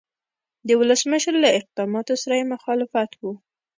د 0.67 0.69
ولسمشر 0.79 1.33
له 1.43 1.49
اقداماتو 1.59 2.13
سره 2.23 2.33
یې 2.39 2.45
مخالفت 2.53 3.11
و. 3.19 3.23